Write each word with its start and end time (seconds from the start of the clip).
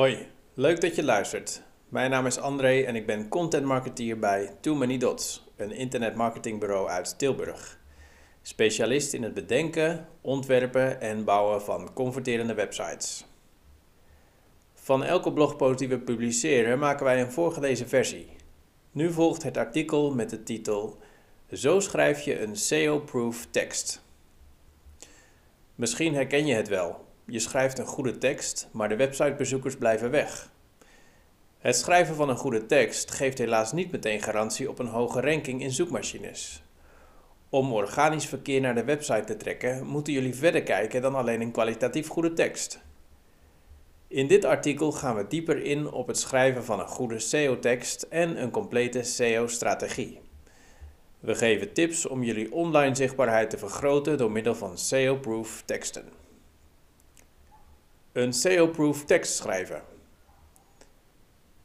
Hoi, 0.00 0.26
leuk 0.54 0.80
dat 0.80 0.96
je 0.96 1.04
luistert. 1.04 1.62
Mijn 1.88 2.10
naam 2.10 2.26
is 2.26 2.38
André 2.38 2.82
en 2.82 2.96
ik 2.96 3.06
ben 3.06 3.28
content 3.28 3.64
marketeer 3.64 4.18
bij 4.18 4.56
Too 4.60 4.74
Many 4.74 4.98
Dots, 4.98 5.44
een 5.56 5.72
internetmarketingbureau 5.72 6.88
uit 6.88 7.18
Tilburg. 7.18 7.78
Specialist 8.42 9.12
in 9.12 9.22
het 9.22 9.34
bedenken, 9.34 10.08
ontwerpen 10.20 11.00
en 11.00 11.24
bouwen 11.24 11.62
van 11.62 11.92
converterende 11.92 12.54
websites. 12.54 13.26
Van 14.74 15.04
elke 15.04 15.32
blogpost 15.32 15.78
die 15.78 15.88
we 15.88 15.98
publiceren 15.98 16.78
maken 16.78 17.04
wij 17.04 17.20
een 17.20 17.32
voorgelezen 17.32 17.88
versie. 17.88 18.28
Nu 18.92 19.12
volgt 19.12 19.42
het 19.42 19.56
artikel 19.56 20.14
met 20.14 20.30
de 20.30 20.42
titel 20.42 20.98
Zo 21.52 21.80
schrijf 21.80 22.20
je 22.20 22.40
een 22.40 22.56
SEO-proof 22.56 23.46
tekst. 23.50 24.02
Misschien 25.74 26.14
herken 26.14 26.46
je 26.46 26.54
het 26.54 26.68
wel. 26.68 27.08
Je 27.30 27.38
schrijft 27.38 27.78
een 27.78 27.86
goede 27.86 28.18
tekst, 28.18 28.68
maar 28.72 28.88
de 28.88 28.96
websitebezoekers 28.96 29.76
blijven 29.76 30.10
weg. 30.10 30.50
Het 31.58 31.76
schrijven 31.76 32.14
van 32.14 32.28
een 32.28 32.36
goede 32.36 32.66
tekst 32.66 33.10
geeft 33.10 33.38
helaas 33.38 33.72
niet 33.72 33.92
meteen 33.92 34.22
garantie 34.22 34.68
op 34.68 34.78
een 34.78 34.86
hoge 34.86 35.20
ranking 35.20 35.62
in 35.62 35.70
zoekmachines. 35.70 36.62
Om 37.48 37.72
organisch 37.72 38.26
verkeer 38.26 38.60
naar 38.60 38.74
de 38.74 38.84
website 38.84 39.24
te 39.24 39.36
trekken, 39.36 39.86
moeten 39.86 40.12
jullie 40.12 40.34
verder 40.34 40.62
kijken 40.62 41.02
dan 41.02 41.14
alleen 41.14 41.40
een 41.40 41.50
kwalitatief 41.50 42.08
goede 42.08 42.32
tekst. 42.32 42.80
In 44.08 44.26
dit 44.26 44.44
artikel 44.44 44.92
gaan 44.92 45.16
we 45.16 45.26
dieper 45.28 45.62
in 45.62 45.92
op 45.92 46.06
het 46.06 46.18
schrijven 46.18 46.64
van 46.64 46.80
een 46.80 46.88
goede 46.88 47.18
SEO-tekst 47.18 48.02
en 48.02 48.42
een 48.42 48.50
complete 48.50 49.02
SEO-strategie. 49.02 50.20
We 51.20 51.34
geven 51.34 51.72
tips 51.72 52.06
om 52.06 52.22
jullie 52.22 52.52
online 52.52 52.94
zichtbaarheid 52.94 53.50
te 53.50 53.58
vergroten 53.58 54.18
door 54.18 54.30
middel 54.30 54.54
van 54.54 54.78
SEO-proof 54.78 55.62
teksten. 55.64 56.19
Een 58.12 58.32
SEO-proof 58.32 59.04
tekst 59.04 59.36
schrijven. 59.36 59.82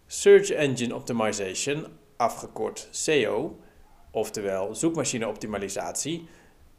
Search 0.07 0.49
Engine 0.49 0.95
Optimization, 0.95 1.85
afgekort 2.17 2.87
SEO, 2.91 3.59
oftewel 4.11 4.75
zoekmachine 4.75 5.27
optimalisatie, 5.27 6.27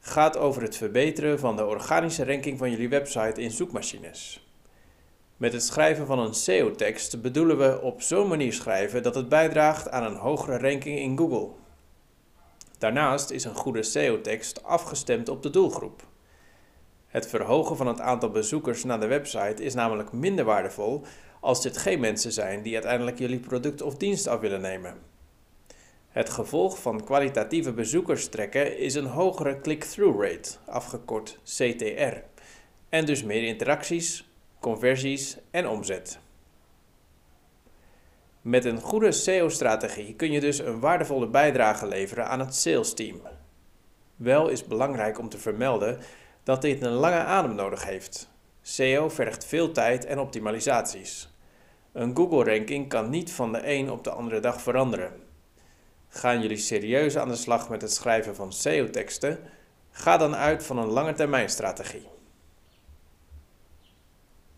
gaat 0.00 0.36
over 0.36 0.62
het 0.62 0.77
verbeteren 0.77 1.39
van 1.39 1.56
de 1.56 1.64
organische 1.64 2.25
ranking 2.25 2.58
van 2.58 2.70
jullie 2.70 2.89
website 2.89 3.42
in 3.42 3.50
zoekmachines. 3.50 4.47
Met 5.36 5.53
het 5.53 5.62
schrijven 5.62 6.06
van 6.06 6.19
een 6.19 6.34
SEO-tekst 6.34 7.23
bedoelen 7.23 7.58
we 7.58 7.80
op 7.80 8.03
zo'n 8.03 8.28
manier 8.28 8.53
schrijven 8.53 9.03
dat 9.03 9.14
het 9.14 9.28
bijdraagt 9.28 9.91
aan 9.91 10.05
een 10.05 10.17
hogere 10.17 10.58
ranking 10.58 10.98
in 10.98 11.19
Google. 11.19 11.48
Daarnaast 12.78 13.30
is 13.30 13.45
een 13.45 13.55
goede 13.55 13.83
SEO-tekst 13.83 14.62
afgestemd 14.62 15.28
op 15.28 15.42
de 15.42 15.51
doelgroep. 15.51 16.06
Het 17.17 17.27
verhogen 17.27 17.77
van 17.77 17.86
het 17.86 18.00
aantal 18.00 18.31
bezoekers 18.31 18.84
naar 18.84 19.00
de 19.00 19.06
website 19.06 19.62
is 19.62 19.75
namelijk 19.75 20.12
minder 20.12 20.45
waardevol 20.45 21.03
als 21.41 21.62
dit 21.62 21.77
geen 21.77 22.00
mensen 22.00 22.33
zijn 22.33 22.62
die 22.62 22.75
uiteindelijk 22.75 23.19
jullie 23.19 23.39
product 23.39 23.83
of 23.83 23.97
dienst 23.97 24.27
af 24.27 24.41
willen 24.41 24.61
nemen. 24.61 24.95
Het 26.08 26.31
gevolg 26.31 26.81
van 26.81 27.05
kwalitatieve 27.05 27.73
bezoekers 27.73 28.28
trekken 28.28 28.78
is 28.78 28.95
een 28.95 29.06
hogere 29.06 29.61
click-through 29.61 30.23
rate, 30.23 30.50
afgekort 30.67 31.39
CTR, 31.45 32.17
en 32.89 33.05
dus 33.05 33.23
meer 33.23 33.42
interacties, 33.42 34.28
conversies 34.61 35.36
en 35.51 35.69
omzet. 35.69 36.19
Met 38.40 38.64
een 38.64 38.80
goede 38.80 39.13
SEO-strategie 39.13 40.14
kun 40.14 40.33
je 40.33 40.40
dus 40.40 40.58
een 40.58 40.80
waardevolle 40.80 41.27
bijdrage 41.27 41.86
leveren 41.86 42.29
aan 42.29 42.40
het 42.40 42.55
sales 42.55 42.95
team. 42.95 43.20
Wel 44.17 44.48
is 44.48 44.67
belangrijk 44.67 45.19
om 45.19 45.29
te 45.29 45.39
vermelden 45.39 45.98
dat 46.46 46.62
dit 46.62 46.83
een 46.83 46.92
lange 46.92 47.18
adem 47.18 47.55
nodig 47.55 47.84
heeft. 47.84 48.29
SEO 48.62 49.08
vergt 49.08 49.45
veel 49.45 49.73
tijd 49.73 50.05
en 50.05 50.18
optimalisaties. 50.18 51.29
Een 51.92 52.17
Google-ranking 52.17 52.89
kan 52.89 53.11
niet 53.11 53.33
van 53.33 53.52
de 53.52 53.73
een 53.73 53.90
op 53.90 54.05
de 54.05 54.11
andere 54.11 54.40
dag 54.40 54.61
veranderen. 54.61 55.12
Gaan 56.08 56.42
jullie 56.42 56.57
serieus 56.57 57.17
aan 57.17 57.29
de 57.29 57.36
slag 57.36 57.68
met 57.68 57.83
het 57.83 57.92
schrijven 57.92 58.34
van 58.34 58.52
SEO-teksten? 58.52 59.39
Ga 59.90 60.17
dan 60.17 60.36
uit 60.36 60.64
van 60.64 60.79
een 60.79 60.89
lange 60.89 61.12
termijn 61.12 61.48
strategie. 61.48 62.08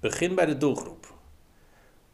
Begin 0.00 0.34
bij 0.34 0.46
de 0.46 0.56
doelgroep. 0.56 1.14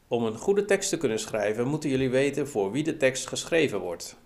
Om 0.09 0.25
een 0.25 0.39
goede 0.39 0.65
tekst 0.65 0.89
te 0.89 0.97
kunnen 0.97 1.19
schrijven, 1.19 1.67
moeten 1.67 1.91
jullie 1.91 2.11
weten 2.11 2.49
voor 2.49 2.73
wie 2.73 2.85
de 2.85 2.97
tekst 2.97 3.27
geschreven 3.27 3.81
wordt. 3.81 4.17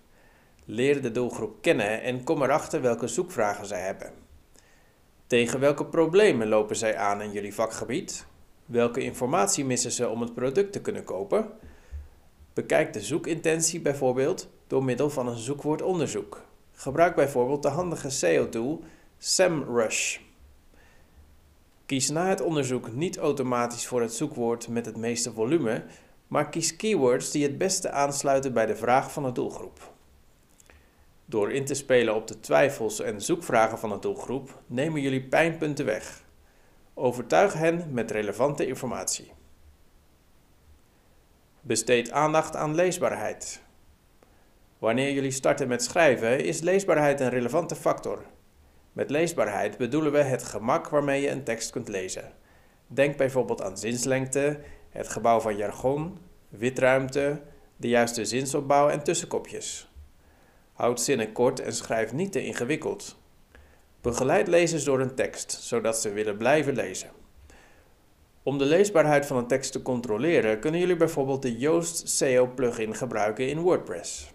Leer 0.65 1.01
de 1.01 1.11
doelgroep 1.11 1.61
kennen 1.61 2.01
en 2.01 2.23
kom 2.23 2.43
erachter 2.43 2.81
welke 2.81 3.07
zoekvragen 3.07 3.65
zij 3.65 3.81
hebben. 3.81 4.27
Tegen 5.29 5.59
welke 5.59 5.85
problemen 5.85 6.47
lopen 6.47 6.75
zij 6.75 6.97
aan 6.97 7.21
in 7.21 7.31
jullie 7.31 7.53
vakgebied? 7.53 8.25
Welke 8.65 9.01
informatie 9.01 9.65
missen 9.65 9.91
ze 9.91 10.09
om 10.09 10.21
het 10.21 10.33
product 10.33 10.71
te 10.71 10.81
kunnen 10.81 11.03
kopen? 11.03 11.49
Bekijk 12.53 12.93
de 12.93 13.01
zoekintentie 13.01 13.81
bijvoorbeeld 13.81 14.49
door 14.67 14.83
middel 14.83 15.09
van 15.09 15.27
een 15.27 15.37
zoekwoordonderzoek. 15.37 16.41
Gebruik 16.73 17.15
bijvoorbeeld 17.15 17.63
de 17.63 17.69
handige 17.69 18.09
SEO-tool 18.09 18.83
SEMrush. 19.17 20.17
Kies 21.85 22.09
na 22.09 22.27
het 22.27 22.41
onderzoek 22.41 22.93
niet 22.93 23.17
automatisch 23.17 23.87
voor 23.87 24.01
het 24.01 24.13
zoekwoord 24.13 24.67
met 24.67 24.85
het 24.85 24.97
meeste 24.97 25.33
volume, 25.33 25.83
maar 26.27 26.49
kies 26.49 26.75
keywords 26.75 27.31
die 27.31 27.43
het 27.43 27.57
beste 27.57 27.91
aansluiten 27.91 28.53
bij 28.53 28.65
de 28.65 28.75
vraag 28.75 29.11
van 29.11 29.23
de 29.23 29.31
doelgroep. 29.31 29.97
Door 31.29 31.51
in 31.51 31.65
te 31.65 31.73
spelen 31.73 32.15
op 32.15 32.27
de 32.27 32.39
twijfels 32.39 32.99
en 32.99 33.21
zoekvragen 33.21 33.77
van 33.77 33.89
de 33.89 33.99
doelgroep 33.99 34.61
nemen 34.67 35.01
jullie 35.01 35.23
pijnpunten 35.23 35.85
weg. 35.85 36.23
Overtuig 36.93 37.53
hen 37.53 37.87
met 37.91 38.11
relevante 38.11 38.67
informatie. 38.67 39.31
Besteed 41.61 42.11
aandacht 42.11 42.55
aan 42.55 42.75
leesbaarheid. 42.75 43.61
Wanneer 44.77 45.11
jullie 45.11 45.31
starten 45.31 45.67
met 45.67 45.83
schrijven, 45.83 46.43
is 46.43 46.59
leesbaarheid 46.59 47.19
een 47.19 47.29
relevante 47.29 47.75
factor. 47.75 48.25
Met 48.93 49.09
leesbaarheid 49.09 49.77
bedoelen 49.77 50.11
we 50.11 50.23
het 50.23 50.43
gemak 50.43 50.89
waarmee 50.89 51.21
je 51.21 51.29
een 51.29 51.43
tekst 51.43 51.69
kunt 51.69 51.87
lezen. 51.87 52.33
Denk 52.87 53.17
bijvoorbeeld 53.17 53.61
aan 53.61 53.77
zinslengte, 53.77 54.59
het 54.89 55.09
gebouw 55.09 55.39
van 55.39 55.57
jargon, 55.57 56.17
witruimte, 56.47 57.41
de 57.75 57.87
juiste 57.87 58.25
zinsopbouw 58.25 58.89
en 58.89 59.03
tussenkopjes. 59.03 59.88
Houd 60.79 61.01
zinnen 61.01 61.31
kort 61.31 61.59
en 61.59 61.73
schrijf 61.73 62.13
niet 62.13 62.31
te 62.31 62.45
ingewikkeld. 62.45 63.17
Begeleid 64.01 64.47
lezers 64.47 64.83
door 64.83 64.99
een 64.99 65.15
tekst, 65.15 65.51
zodat 65.51 65.97
ze 65.97 66.13
willen 66.13 66.37
blijven 66.37 66.75
lezen. 66.75 67.09
Om 68.43 68.57
de 68.57 68.65
leesbaarheid 68.65 69.25
van 69.25 69.37
een 69.37 69.47
tekst 69.47 69.71
te 69.71 69.81
controleren, 69.81 70.59
kunnen 70.59 70.79
jullie 70.79 70.95
bijvoorbeeld 70.95 71.41
de 71.41 71.57
Yoast 71.57 72.09
SEO 72.09 72.47
plugin 72.47 72.95
gebruiken 72.95 73.49
in 73.49 73.59
WordPress. 73.59 74.33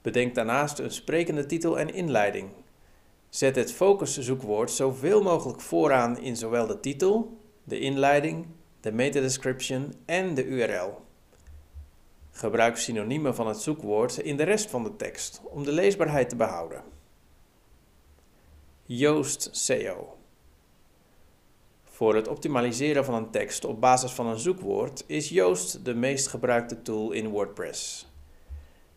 Bedenk 0.00 0.34
daarnaast 0.34 0.78
een 0.78 0.90
sprekende 0.90 1.46
titel 1.46 1.78
en 1.78 1.94
inleiding. 1.94 2.50
Zet 3.28 3.56
het 3.56 3.72
focuszoekwoord 3.72 4.70
zoveel 4.70 5.22
mogelijk 5.22 5.60
vooraan 5.60 6.18
in 6.18 6.36
zowel 6.36 6.66
de 6.66 6.80
titel, 6.80 7.38
de 7.64 7.78
inleiding, 7.78 8.46
de 8.80 8.92
meta-description 8.92 9.94
en 10.04 10.34
de 10.34 10.44
URL. 10.44 11.10
Gebruik 12.34 12.76
synoniemen 12.76 13.34
van 13.34 13.46
het 13.46 13.60
zoekwoord 13.60 14.18
in 14.18 14.36
de 14.36 14.42
rest 14.42 14.70
van 14.70 14.82
de 14.82 14.96
tekst 14.96 15.40
om 15.44 15.64
de 15.64 15.72
leesbaarheid 15.72 16.28
te 16.28 16.36
behouden. 16.36 16.82
Yoast 18.84 19.48
SEO. 19.52 20.16
Voor 21.84 22.14
het 22.14 22.28
optimaliseren 22.28 23.04
van 23.04 23.14
een 23.14 23.30
tekst 23.30 23.64
op 23.64 23.80
basis 23.80 24.10
van 24.12 24.26
een 24.26 24.38
zoekwoord 24.38 25.04
is 25.06 25.28
Yoast 25.28 25.84
de 25.84 25.94
meest 25.94 26.26
gebruikte 26.26 26.82
tool 26.82 27.12
in 27.12 27.28
WordPress. 27.28 28.10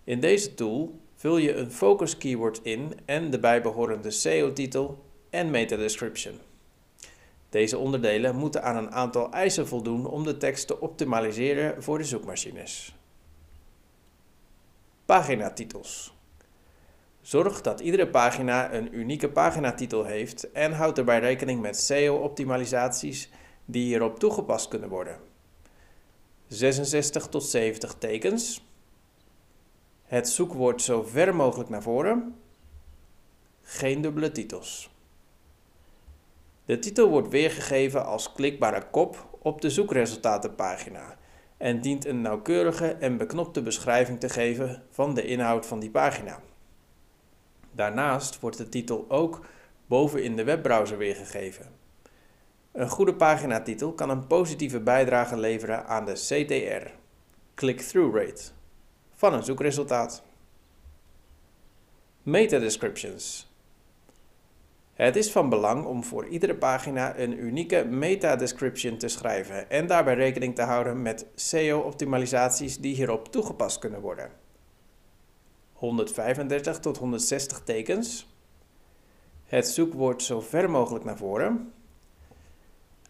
In 0.04 0.20
deze 0.20 0.54
tool 0.54 1.00
vul 1.16 1.38
je 1.38 1.56
een 1.56 1.72
focus 1.72 2.18
keyword 2.18 2.60
in 2.64 2.94
en 3.06 3.30
de 3.30 3.40
bijbehorende 3.40 4.12
SEO-titel 4.12 5.04
en 5.30 5.50
meta-description. 5.50 6.40
Deze 7.50 7.78
onderdelen 7.78 8.36
moeten 8.36 8.64
aan 8.64 8.76
een 8.76 8.92
aantal 8.92 9.32
eisen 9.32 9.68
voldoen 9.68 10.06
om 10.06 10.24
de 10.24 10.38
tekst 10.38 10.68
te 10.68 10.80
optimaliseren 10.80 11.84
voor 11.84 11.98
de 11.98 12.04
zoekmachines. 12.04 12.96
Paginatitels. 15.06 16.14
Zorg 17.22 17.62
dat 17.62 17.80
iedere 17.80 18.08
pagina 18.08 18.74
een 18.74 18.96
unieke 18.96 19.30
paginatitel 19.30 20.04
heeft 20.04 20.52
en 20.52 20.72
houd 20.74 20.98
erbij 20.98 21.20
rekening 21.20 21.62
met 21.62 21.78
SEO-optimalisaties 21.80 23.30
die 23.66 23.86
hierop 23.86 24.20
toegepast 24.20 24.68
kunnen 24.68 24.90
worden. 24.90 25.20
66 26.48 27.28
tot 27.28 27.44
70 27.44 27.96
tekens. 27.98 28.66
Het 30.04 30.30
zoekwoord 30.30 30.82
zo 30.82 31.04
ver 31.04 31.36
mogelijk 31.36 31.70
naar 31.70 31.82
voren. 31.82 32.36
Geen 33.62 34.02
dubbele 34.02 34.32
titels. 34.32 34.90
De 36.66 36.80
titel 36.80 37.10
wordt 37.10 37.30
weergegeven 37.30 38.06
als 38.06 38.32
klikbare 38.32 38.90
kop 38.90 39.38
op 39.42 39.62
de 39.62 39.70
zoekresultatenpagina 39.70 41.18
en 41.58 41.82
dient 41.82 42.06
een 42.06 42.22
nauwkeurige 42.22 42.88
en 42.88 43.18
beknopte 43.18 43.62
beschrijving 43.62 44.20
te 44.20 44.30
geven 44.30 44.84
van 44.90 45.14
de 45.14 45.26
inhoud 45.26 45.66
van 45.66 45.80
die 45.80 45.92
pagina. 45.92 46.40
Daarnaast 47.72 48.40
wordt 48.40 48.58
de 48.58 48.70
titel 48.70 49.06
ook 49.08 49.46
boven 49.88 50.24
in 50.24 50.36
de 50.36 50.44
webbrowser 50.44 50.98
weergegeven. 50.98 51.66
Een 52.72 52.90
goede 52.90 53.16
paginatitel 53.16 53.94
kan 53.94 54.10
een 54.10 54.28
positieve 54.28 54.80
bijdrage 54.80 55.38
leveren 55.38 55.86
aan 55.86 56.06
de 56.06 56.14
CTR, 56.14 56.90
click-through 57.54 58.18
rate, 58.18 58.44
van 59.14 59.34
een 59.34 59.44
zoekresultaat. 59.44 60.24
Meta-descriptions. 62.24 63.54
Het 64.96 65.16
is 65.16 65.32
van 65.32 65.50
belang 65.50 65.86
om 65.86 66.04
voor 66.04 66.28
iedere 66.28 66.56
pagina 66.56 67.18
een 67.18 67.44
unieke 67.44 67.86
meta-description 67.90 68.98
te 68.98 69.08
schrijven 69.08 69.70
en 69.70 69.88
daarbij 69.88 70.16
rekening 70.16 70.56
te 70.56 70.62
houden 70.62 71.02
met 71.02 71.26
SEO-optimalisaties 71.36 72.78
die 72.78 72.96
hierop 72.96 73.32
toegepast 73.32 73.80
kunnen 73.80 74.02
worden. 74.02 74.32
135 75.74 76.80
tot 76.80 76.98
160 76.98 77.62
tekens. 77.64 78.28
Het 79.46 79.68
zoekwoord 79.68 80.24
zo 80.24 80.42
ver 80.42 80.70
mogelijk 80.70 81.06
naar 81.06 81.18
voren. 81.18 81.74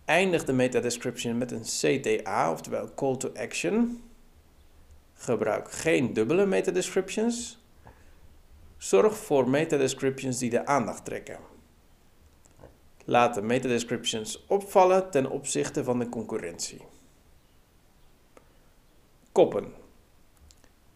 Eindig 0.06 0.46
de 0.46 0.54
meta-description 0.54 1.38
met 1.38 1.52
een 1.52 1.62
CTA, 1.62 2.52
oftewel 2.52 2.94
Call 2.96 3.18
to 3.18 3.32
Action. 3.34 4.04
Gebruik 5.14 5.72
geen 5.72 6.14
dubbele 6.14 6.46
meta-descriptions. 6.46 7.64
Zorg 8.78 9.18
voor 9.18 9.50
meta-descriptions 9.50 10.38
die 10.38 10.50
de 10.50 10.66
aandacht 10.66 11.06
trekken. 11.06 11.55
Laat 13.08 13.34
de 13.34 13.42
meta-descriptions 13.42 14.46
opvallen 14.48 15.10
ten 15.12 15.30
opzichte 15.30 15.84
van 15.84 16.00
de 16.00 16.10
concurrentie. 16.10 16.82
Koppen. 19.32 19.74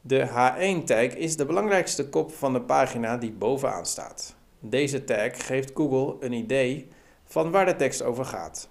De 0.02 0.28
H1-tag 0.28 1.16
is 1.16 1.36
de 1.36 1.46
belangrijkste 1.46 2.10
kop 2.10 2.32
van 2.32 2.54
de 2.54 2.62
pagina 2.62 3.18
die 3.18 3.32
bovenaan 3.32 3.86
staat. 3.86 4.36
Deze 4.60 5.04
tag 5.04 5.46
geeft 5.46 5.72
Google 5.74 6.26
een 6.26 6.34
idee 6.34 6.88
van 7.26 7.52
waar 7.52 7.66
de 7.66 7.76
tekst 7.76 8.02
over 8.02 8.26
gaat. 8.26 8.70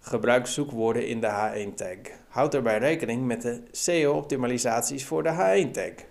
Gebruik 0.00 0.46
zoekwoorden 0.46 1.06
in 1.06 1.20
de 1.20 1.26
H1-tag. 1.28 2.12
Houd 2.28 2.54
erbij 2.54 2.78
rekening 2.78 3.26
met 3.26 3.42
de 3.42 3.62
SEO-optimalisaties 3.70 5.04
voor 5.04 5.22
de 5.22 5.28
H1-tag. 5.28 6.04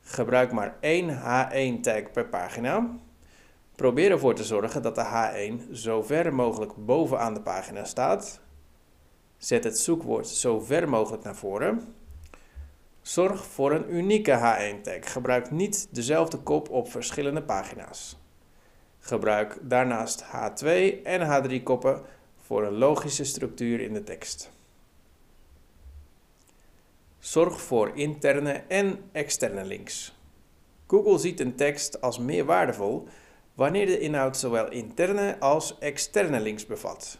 Gebruik 0.00 0.52
maar 0.52 0.76
één 0.80 1.10
H1-tag 1.10 2.12
per 2.12 2.26
pagina. 2.26 2.96
Probeer 3.74 4.10
ervoor 4.10 4.34
te 4.34 4.44
zorgen 4.44 4.82
dat 4.82 4.94
de 4.94 5.04
H1 5.04 5.72
zo 5.72 6.02
ver 6.02 6.34
mogelijk 6.34 6.72
bovenaan 6.76 7.34
de 7.34 7.40
pagina 7.40 7.84
staat. 7.84 8.40
Zet 9.36 9.64
het 9.64 9.78
zoekwoord 9.78 10.28
zo 10.28 10.60
ver 10.60 10.88
mogelijk 10.88 11.22
naar 11.22 11.36
voren. 11.36 11.94
Zorg 13.02 13.44
voor 13.44 13.72
een 13.72 13.94
unieke 13.94 14.38
H1-tag. 14.38 15.12
Gebruik 15.12 15.50
niet 15.50 15.88
dezelfde 15.90 16.38
kop 16.38 16.70
op 16.70 16.90
verschillende 16.90 17.42
pagina's. 17.42 18.18
Gebruik 18.98 19.58
daarnaast 19.62 20.24
H2 20.24 20.66
en 21.02 21.44
H3 21.44 21.62
koppen 21.62 22.02
voor 22.36 22.64
een 22.64 22.78
logische 22.78 23.24
structuur 23.24 23.80
in 23.80 23.92
de 23.92 24.02
tekst. 24.02 24.50
Zorg 27.18 27.60
voor 27.60 27.90
interne 27.94 28.52
en 28.52 28.98
externe 29.12 29.64
links. 29.64 30.14
Google 30.86 31.18
ziet 31.18 31.40
een 31.40 31.54
tekst 31.54 32.00
als 32.00 32.18
meer 32.18 32.44
waardevol 32.44 33.08
wanneer 33.54 33.86
de 33.86 33.98
inhoud 33.98 34.36
zowel 34.36 34.70
interne 34.70 35.36
als 35.40 35.78
externe 35.78 36.40
links 36.40 36.66
bevat. 36.66 37.18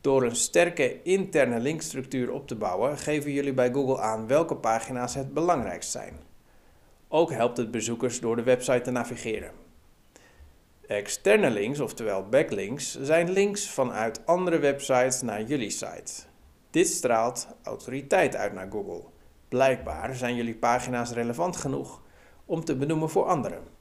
Door 0.00 0.22
een 0.22 0.36
sterke 0.36 1.02
interne 1.02 1.60
linkstructuur 1.60 2.32
op 2.32 2.46
te 2.46 2.56
bouwen, 2.56 2.98
geven 2.98 3.32
jullie 3.32 3.54
bij 3.54 3.72
Google 3.72 4.00
aan 4.00 4.26
welke 4.26 4.56
pagina's 4.56 5.14
het 5.14 5.34
belangrijkst 5.34 5.90
zijn. 5.90 6.20
Ook 7.08 7.32
helpt 7.32 7.56
het 7.56 7.70
bezoekers 7.70 8.20
door 8.20 8.36
de 8.36 8.42
website 8.42 8.80
te 8.80 8.90
navigeren. 8.90 9.52
Externe 10.86 11.50
links, 11.50 11.80
oftewel 11.80 12.28
backlinks, 12.28 13.00
zijn 13.00 13.30
links 13.30 13.70
vanuit 13.70 14.26
andere 14.26 14.58
websites 14.58 15.22
naar 15.22 15.42
jullie 15.42 15.70
site. 15.70 16.12
Dit 16.70 16.88
straalt 16.88 17.48
autoriteit 17.62 18.36
uit 18.36 18.52
naar 18.52 18.70
Google. 18.70 19.02
Blijkbaar 19.48 20.14
zijn 20.14 20.34
jullie 20.34 20.56
pagina's 20.56 21.12
relevant 21.12 21.56
genoeg 21.56 22.02
om 22.44 22.64
te 22.64 22.76
benoemen 22.76 23.10
voor 23.10 23.24
anderen. 23.24 23.79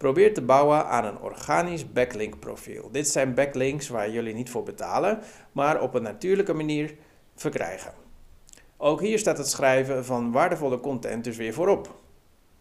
Probeer 0.00 0.34
te 0.34 0.42
bouwen 0.42 0.86
aan 0.86 1.04
een 1.04 1.18
organisch 1.18 1.92
backlink 1.92 2.38
profiel. 2.38 2.90
Dit 2.90 3.08
zijn 3.08 3.34
backlinks 3.34 3.88
waar 3.88 4.10
jullie 4.10 4.34
niet 4.34 4.50
voor 4.50 4.62
betalen, 4.62 5.20
maar 5.52 5.82
op 5.82 5.94
een 5.94 6.02
natuurlijke 6.02 6.52
manier 6.52 6.94
verkrijgen. 7.34 7.92
Ook 8.76 9.00
hier 9.00 9.18
staat 9.18 9.38
het 9.38 9.48
schrijven 9.48 10.04
van 10.04 10.32
waardevolle 10.32 10.80
content 10.80 11.24
dus 11.24 11.36
weer 11.36 11.52
voorop. 11.52 12.00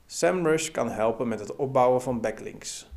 SEMrush 0.06 0.72
kan 0.72 0.90
helpen 0.90 1.28
met 1.28 1.40
het 1.40 1.56
opbouwen 1.56 2.02
van 2.02 2.22
backlinks. 2.22 2.92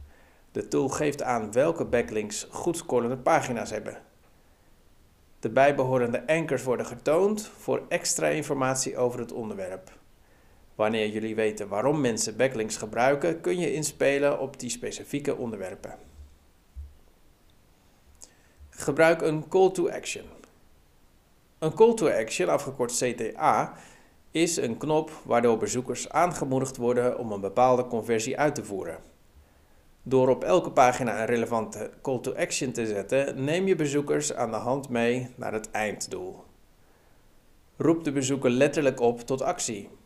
De 0.52 0.68
tool 0.68 0.88
geeft 0.88 1.22
aan 1.22 1.52
welke 1.52 1.84
backlinks 1.84 2.46
goed 2.50 2.76
scorende 2.76 3.18
pagina's 3.18 3.70
hebben. 3.70 3.98
De 5.40 5.50
bijbehorende 5.50 6.26
anchors 6.26 6.62
worden 6.62 6.86
getoond 6.86 7.50
voor 7.58 7.82
extra 7.88 8.26
informatie 8.26 8.96
over 8.96 9.20
het 9.20 9.32
onderwerp. 9.32 10.00
Wanneer 10.82 11.08
jullie 11.08 11.34
weten 11.34 11.68
waarom 11.68 12.00
mensen 12.00 12.36
backlinks 12.36 12.76
gebruiken, 12.76 13.40
kun 13.40 13.58
je 13.58 13.72
inspelen 13.72 14.40
op 14.40 14.60
die 14.60 14.70
specifieke 14.70 15.36
onderwerpen. 15.36 15.94
Gebruik 18.70 19.22
een 19.22 19.48
call 19.48 19.70
to 19.70 19.88
action. 19.88 20.24
Een 21.58 21.74
call 21.74 21.94
to 21.94 22.08
action, 22.08 22.48
afgekort 22.48 22.92
CTA, 22.92 23.74
is 24.30 24.56
een 24.56 24.76
knop 24.76 25.10
waardoor 25.24 25.56
bezoekers 25.56 26.08
aangemoedigd 26.08 26.76
worden 26.76 27.18
om 27.18 27.32
een 27.32 27.40
bepaalde 27.40 27.86
conversie 27.86 28.38
uit 28.38 28.54
te 28.54 28.64
voeren. 28.64 28.98
Door 30.02 30.28
op 30.28 30.44
elke 30.44 30.70
pagina 30.70 31.20
een 31.20 31.26
relevante 31.26 31.90
call 32.00 32.20
to 32.20 32.34
action 32.34 32.72
te 32.72 32.86
zetten, 32.86 33.44
neem 33.44 33.66
je 33.66 33.76
bezoekers 33.76 34.34
aan 34.34 34.50
de 34.50 34.56
hand 34.56 34.88
mee 34.88 35.28
naar 35.36 35.52
het 35.52 35.70
einddoel. 35.70 36.44
Roep 37.76 38.04
de 38.04 38.12
bezoeker 38.12 38.50
letterlijk 38.50 39.00
op 39.00 39.20
tot 39.20 39.42
actie. 39.42 40.00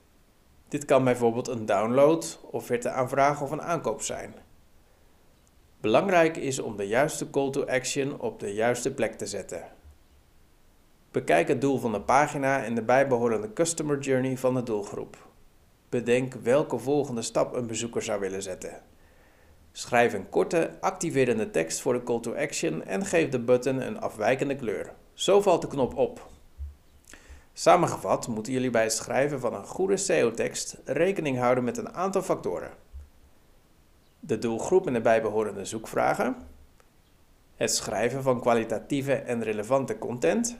Dit 0.69 0.85
kan 0.85 1.05
bijvoorbeeld 1.05 1.49
een 1.49 1.67
download, 1.67 2.41
offerte-aanvraag 2.51 3.43
of 3.43 3.51
een 3.51 3.63
aankoop 3.63 4.03
zijn. 4.03 4.35
Belangrijk 5.81 6.37
is 6.37 6.58
om 6.58 6.77
de 6.77 6.87
juiste 6.87 7.31
call 7.31 7.51
to 7.51 7.65
action 7.65 8.20
op 8.20 8.41
de 8.41 8.55
juiste 8.55 8.94
plek 8.94 9.15
te 9.15 9.27
zetten. 9.27 9.65
Bekijk 11.11 11.49
het 11.49 11.61
doel 11.61 11.79
van 11.79 11.93
de 11.93 12.01
pagina 12.01 12.65
en 12.65 12.75
de 12.75 12.82
bijbehorende 12.82 13.53
customer 13.53 13.99
journey 13.99 14.37
van 14.37 14.55
de 14.55 14.63
doelgroep. 14.63 15.17
Bedenk 15.89 16.35
welke 16.35 16.79
volgende 16.79 17.23
stap 17.23 17.55
een 17.55 17.67
bezoeker 17.67 18.03
zou 18.03 18.20
willen 18.20 18.43
zetten. 18.43 18.82
Schrijf 19.73 20.13
een 20.13 20.29
korte, 20.29 20.70
activerende 20.81 21.51
tekst 21.51 21.81
voor 21.81 21.93
de 21.93 22.03
call 22.03 22.20
to 22.20 22.35
action 22.35 22.85
en 22.85 23.06
geef 23.06 23.29
de 23.29 23.41
button 23.41 23.87
een 23.87 24.01
afwijkende 24.01 24.56
kleur. 24.56 24.93
Zo 25.13 25.41
valt 25.41 25.63
de 25.63 25.69
knop 25.69 25.96
op. 25.96 26.27
Samengevat 27.58 28.29
moeten 28.29 28.53
jullie 28.53 28.70
bij 28.70 28.82
het 28.82 28.93
schrijven 28.93 29.41
van 29.41 29.55
een 29.55 29.67
goede 29.67 29.96
SEO-tekst 29.96 30.77
rekening 30.84 31.39
houden 31.39 31.65
met 31.65 31.77
een 31.77 31.94
aantal 31.94 32.22
factoren. 32.22 32.70
De 34.20 34.39
doelgroep 34.39 34.86
en 34.86 34.93
de 34.93 35.01
bijbehorende 35.01 35.65
zoekvragen, 35.65 36.36
het 37.55 37.75
schrijven 37.75 38.22
van 38.22 38.41
kwalitatieve 38.41 39.15
en 39.15 39.43
relevante 39.43 39.98
content, 39.98 40.58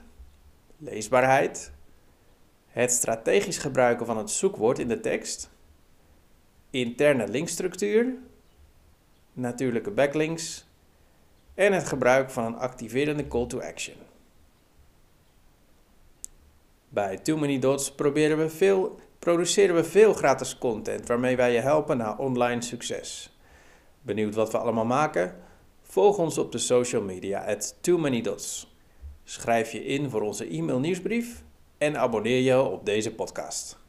leesbaarheid, 0.77 1.71
het 2.67 2.91
strategisch 2.91 3.57
gebruiken 3.57 4.05
van 4.05 4.17
het 4.17 4.29
zoekwoord 4.29 4.79
in 4.79 4.87
de 4.87 4.99
tekst, 4.99 5.49
interne 6.69 7.27
linkstructuur, 7.27 8.13
natuurlijke 9.33 9.91
backlinks. 9.91 10.67
En 11.53 11.73
het 11.73 11.87
gebruik 11.87 12.29
van 12.29 12.45
een 12.45 12.57
activerende 12.57 13.27
call 13.27 13.47
to 13.47 13.61
action. 13.61 13.95
Bij 16.97 17.17
Too 17.17 17.37
Many 17.37 17.59
Dots 17.59 17.91
proberen 17.91 18.37
we 18.37 18.49
veel, 18.49 18.99
produceren 19.19 19.75
we 19.75 19.83
veel 19.83 20.13
gratis 20.13 20.57
content 20.57 21.07
waarmee 21.07 21.35
wij 21.35 21.53
je 21.53 21.59
helpen 21.59 21.97
naar 21.97 22.17
online 22.17 22.61
succes. 22.61 23.37
Benieuwd 24.01 24.35
wat 24.35 24.51
we 24.51 24.57
allemaal 24.57 24.85
maken? 24.85 25.35
Volg 25.81 26.17
ons 26.17 26.37
op 26.37 26.51
de 26.51 26.57
social 26.57 27.01
media 27.01 27.45
at 27.45 27.75
Too 27.81 27.97
Many 27.97 28.21
Dots. 28.21 28.75
Schrijf 29.23 29.71
je 29.71 29.85
in 29.85 30.09
voor 30.09 30.21
onze 30.21 30.47
e-mail 30.47 30.79
nieuwsbrief 30.79 31.43
en 31.77 31.97
abonneer 31.97 32.41
je 32.41 32.61
op 32.61 32.85
deze 32.85 33.15
podcast. 33.15 33.86